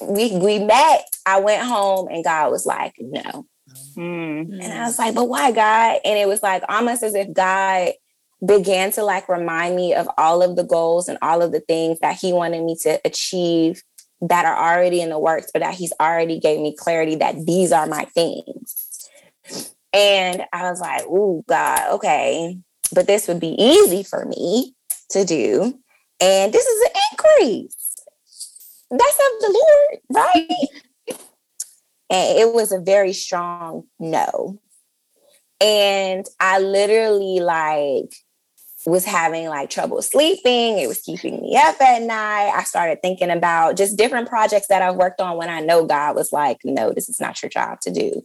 [0.00, 1.04] we we met.
[1.26, 3.46] I went home and God was like, no.
[3.96, 4.62] Mm.
[4.62, 6.00] And I was like, but why God?
[6.04, 7.92] And it was like almost as if God
[8.44, 12.00] began to like remind me of all of the goals and all of the things
[12.00, 13.82] that he wanted me to achieve
[14.20, 17.72] that are already in the works, but that he's already gave me clarity that these
[17.72, 19.08] are my things.
[19.92, 22.58] And I was like, oh God, okay.
[22.94, 24.74] But this would be easy for me
[25.10, 25.78] to do.
[26.20, 27.81] And this is an increase
[28.98, 31.16] that's of the Lord, right?
[32.10, 34.58] and it was a very strong no.
[35.60, 38.12] And I literally like
[38.84, 40.78] was having like trouble sleeping.
[40.78, 42.52] It was keeping me up at night.
[42.54, 46.16] I started thinking about just different projects that I've worked on when I know God
[46.16, 48.22] was like, no, this is not your job to do.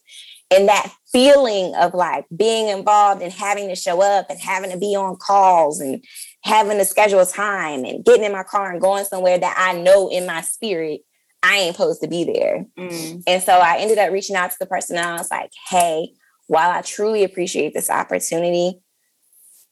[0.50, 4.78] And that feeling of like being involved and having to show up and having to
[4.78, 6.04] be on calls and
[6.44, 10.10] having to schedule time and getting in my car and going somewhere that I know
[10.10, 11.02] in my spirit
[11.44, 12.66] I ain't supposed to be there.
[12.78, 13.24] Mm.
[13.28, 16.12] And so I ended up reaching out to the person and I was like, hey,
[16.48, 18.80] while I truly appreciate this opportunity,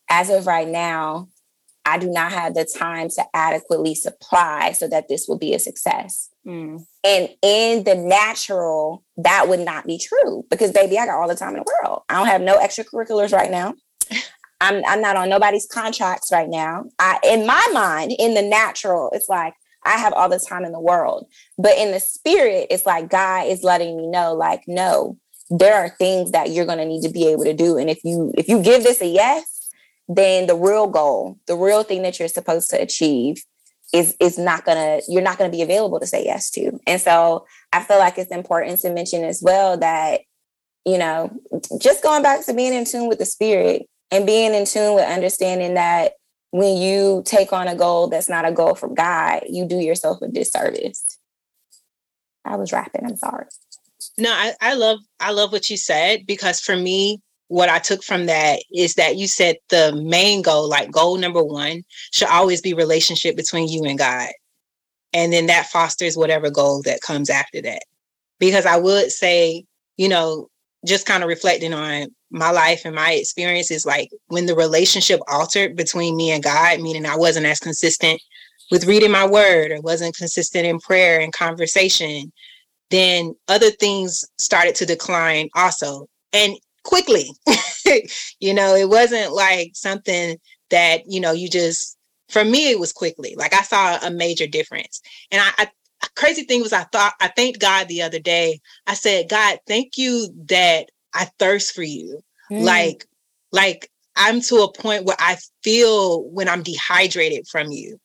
[0.10, 1.30] as of right now,
[1.86, 5.60] I do not have the time to adequately supply so that this will be a
[5.60, 6.30] success.
[6.48, 6.86] Mm.
[7.04, 11.36] And in the natural, that would not be true because, baby, I got all the
[11.36, 12.04] time in the world.
[12.10, 13.74] I don't have no extracurriculars right now.
[14.62, 16.86] I'm, I'm not on nobody's contracts right now.
[17.00, 20.72] I, in my mind, in the natural, it's like I have all the time in
[20.72, 21.28] the world.
[21.58, 25.18] But in the spirit, it's like God is letting me know, like, no,
[25.50, 27.78] there are things that you're going to need to be able to do.
[27.78, 29.70] And if you if you give this a yes,
[30.08, 33.44] then the real goal, the real thing that you're supposed to achieve
[33.94, 36.80] is is not gonna you're not gonna be available to say yes to.
[36.88, 40.22] And so I feel like it's important to mention as well that,
[40.86, 41.32] you know,
[41.80, 45.06] just going back to being in tune with the spirit and being in tune with
[45.06, 46.14] understanding that
[46.52, 50.22] when you take on a goal that's not a goal from God, you do yourself
[50.22, 51.06] a disservice.
[52.46, 53.46] I was rapping, I'm sorry.
[54.18, 58.04] No, I, I love I love what you said because for me, what I took
[58.04, 62.62] from that is that you said the main goal, like goal number one, should always
[62.62, 64.30] be relationship between you and God.
[65.14, 67.84] And then that fosters whatever goal that comes after that.
[68.40, 69.64] Because I would say,
[69.98, 70.50] you know,
[70.86, 75.76] just kind of reflecting on my life and my experiences, like when the relationship altered
[75.76, 78.22] between me and God, meaning I wasn't as consistent
[78.72, 82.32] with reading my word or wasn't consistent in prayer and conversation,
[82.90, 86.08] then other things started to decline also.
[86.34, 86.56] And
[86.86, 87.30] quickly.
[88.40, 90.38] you know, it wasn't like something
[90.70, 91.98] that, you know, you just,
[92.30, 93.36] for me, it was quickly.
[93.38, 95.02] Like I saw a major difference.
[95.32, 95.70] And I, I
[96.16, 98.60] crazy thing was I thought, I thanked God the other day.
[98.88, 102.22] I said, God, thank you that I thirst for you.
[102.52, 102.64] Mm.
[102.64, 103.06] Like,
[103.52, 107.98] like I'm to a point where I feel when I'm dehydrated from you.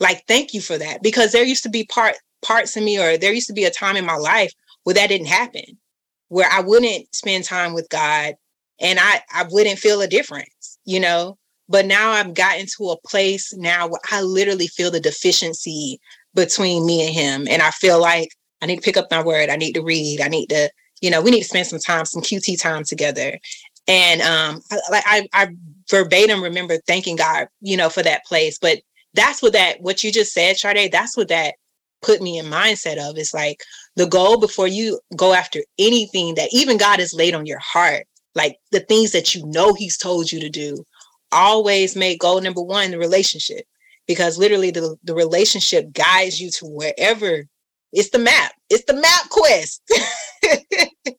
[0.00, 1.02] Like, thank you for that.
[1.02, 3.70] Because there used to be part parts of me, or there used to be a
[3.70, 5.78] time in my life where that didn't happen
[6.28, 8.34] where I wouldn't spend time with God
[8.80, 11.38] and I, I wouldn't feel a difference, you know?
[11.68, 15.98] But now I've gotten to a place now where I literally feel the deficiency
[16.34, 17.48] between me and him.
[17.48, 18.28] And I feel like
[18.60, 19.48] I need to pick up my word.
[19.48, 20.20] I need to read.
[20.20, 20.70] I need to,
[21.00, 23.38] you know, we need to spend some time, some QT time together.
[23.86, 24.60] And um,
[24.90, 25.48] like I, I
[25.90, 28.58] verbatim remember thanking God, you know, for that place.
[28.58, 28.78] But
[29.14, 31.54] that's what that what you just said, Sade, that's what that
[32.04, 33.16] put me in mindset of.
[33.16, 33.62] It's like,
[33.96, 38.06] the goal before you go after anything that even God has laid on your heart,
[38.34, 40.84] like the things that you know He's told you to do,
[41.32, 43.64] always make goal number one the relationship.
[44.06, 47.44] Because literally the, the relationship guides you to wherever
[47.94, 48.52] it's the map.
[48.68, 49.80] It's the MapQuest.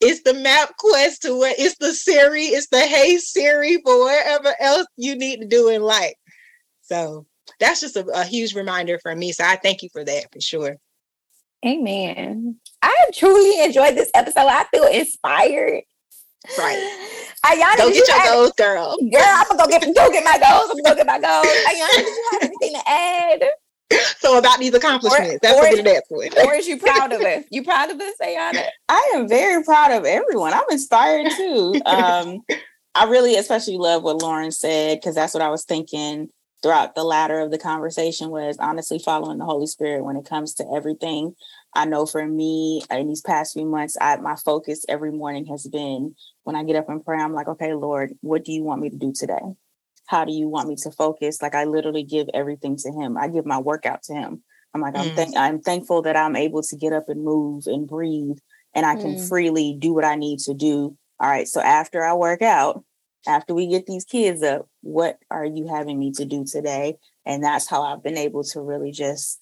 [0.00, 4.86] it's the MapQuest to where it's the Siri, it's the hey Siri for wherever else
[4.96, 6.14] you need to do in life.
[6.82, 7.26] So
[7.60, 9.32] that's just a, a huge reminder for me.
[9.32, 10.76] So I thank you for that for sure.
[11.64, 12.56] Amen.
[12.82, 14.46] I have truly enjoyed this episode.
[14.48, 15.82] I feel inspired.
[16.58, 17.18] Right.
[17.46, 18.96] Ayana, go get you your goals, girl.
[18.98, 20.70] Girl, I'm gonna go get go get my goals.
[20.70, 21.46] I'm gonna go get my goals.
[21.46, 23.44] Ayana, did you have anything to add?
[24.20, 26.46] So about these accomplishments, or, that's or, what it is.
[26.46, 27.44] Or is you proud of it?
[27.50, 28.64] You proud of this, Ayana?
[28.88, 30.54] I am very proud of everyone.
[30.54, 31.78] I'm inspired too.
[31.84, 32.40] Um,
[32.94, 36.30] I really especially love what Lauren said because that's what I was thinking
[36.62, 40.54] throughout the latter of the conversation was honestly following the Holy Spirit when it comes
[40.54, 41.34] to everything.
[41.74, 45.66] I know for me in these past few months, I, my focus every morning has
[45.66, 48.80] been when I get up and pray, I'm like, okay, Lord, what do you want
[48.80, 49.40] me to do today?
[50.06, 51.42] How do you want me to focus?
[51.42, 53.16] Like I literally give everything to him.
[53.16, 54.42] I give my workout to him.
[54.74, 55.00] I'm like, mm.
[55.00, 58.38] I'm, th- I'm thankful that I'm able to get up and move and breathe
[58.74, 59.28] and I can mm.
[59.28, 60.96] freely do what I need to do.
[61.20, 61.46] All right.
[61.46, 62.84] So after I work out,
[63.26, 66.96] after we get these kids up, what are you having me to do today?
[67.24, 69.38] And that's how I've been able to really just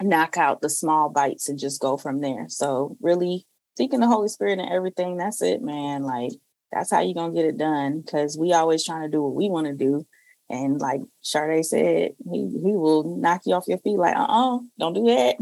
[0.00, 2.46] knock out the small bites and just go from there.
[2.48, 6.02] So really seeking the Holy Spirit and everything, that's it, man.
[6.02, 6.32] Like
[6.70, 8.02] that's how you're gonna get it done.
[8.10, 10.06] Cause we always trying to do what we want to do.
[10.50, 14.94] And like Sade said, he he will knock you off your feet like, uh-uh, don't
[14.94, 15.36] do that.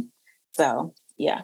[0.53, 1.43] So yeah.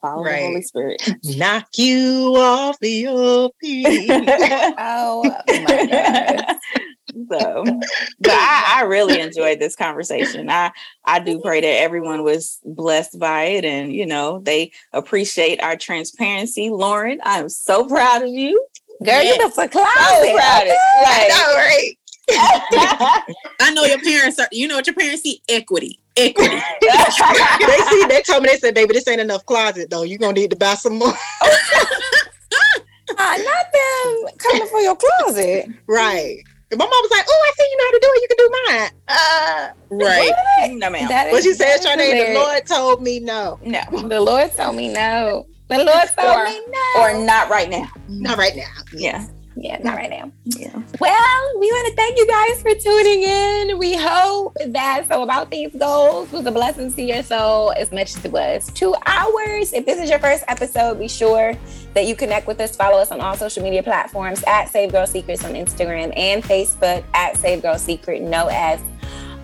[0.00, 0.40] Follow right.
[0.40, 1.02] the Holy Spirit.
[1.24, 4.08] Knock you off your feet.
[4.78, 6.56] oh my God.
[7.30, 7.64] So,
[8.20, 10.50] but I, I, really enjoyed this conversation.
[10.50, 10.70] I
[11.06, 15.76] I do pray that everyone was blessed by it, and you know they appreciate our
[15.76, 16.68] transparency.
[16.68, 18.62] Lauren, I'm so proud of you,
[19.02, 19.22] girl.
[19.22, 19.38] Yes.
[19.38, 19.72] You the closet.
[19.72, 20.74] So proud of
[21.04, 21.92] like, right.
[22.30, 24.48] I know your parents are.
[24.52, 25.42] You know what your parents see?
[25.48, 26.56] Equity equity.
[26.80, 30.02] they see, they told me, they said, baby, this ain't enough closet though.
[30.02, 31.08] You're gonna need to buy some more.
[31.08, 31.12] uh,
[33.18, 35.68] not them coming for your closet.
[35.86, 36.38] Right.
[36.72, 38.22] My mom was like, "Oh, I see you know how to do it.
[38.22, 40.72] You can do mine." Uh, Right.
[40.78, 41.08] No, ma'am.
[41.08, 42.34] That what is- she said, that is Sade, the.
[42.34, 43.58] Lord told me no.
[43.64, 43.82] no.
[44.08, 45.46] The Lord told me no.
[45.68, 47.00] The Lord told Or- me no.
[47.02, 47.88] Or not right now.
[48.08, 48.64] Not right now.
[48.92, 49.26] Yeah.
[49.56, 50.30] Yeah, not right now.
[50.44, 50.74] Yeah.
[51.00, 53.78] Well, we want to thank you guys for tuning in.
[53.78, 58.16] We hope that So About These Goals was a blessing to your soul as much
[58.16, 59.72] as it was to ours.
[59.72, 61.56] If this is your first episode, be sure
[61.94, 62.76] that you connect with us.
[62.76, 67.02] Follow us on all social media platforms at Save Girl Secrets on Instagram and Facebook
[67.14, 68.82] at Save Girl Secret, no S.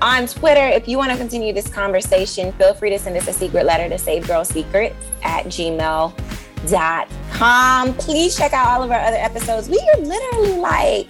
[0.03, 3.33] On Twitter, if you want to continue this conversation, feel free to send us a
[3.33, 6.42] secret letter to Save Girl Secrets at gmail.com.
[6.69, 9.69] Dot com please check out all of our other episodes.
[9.69, 11.09] We are literally like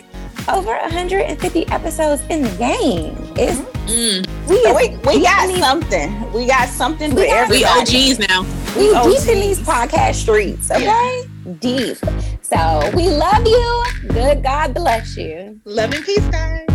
[0.48, 3.16] over 150 episodes in the game.
[3.36, 4.24] It's Mm.
[4.48, 6.32] we, So is, we, we got something.
[6.32, 8.11] We got something We for got- We everybody.
[8.12, 8.42] OGs now.
[8.76, 11.22] we we deep in these podcast streets, okay?
[11.59, 11.96] Deep.
[12.42, 13.84] So we love you.
[14.09, 15.61] Good God bless you.
[15.64, 16.66] Love and peace, guys.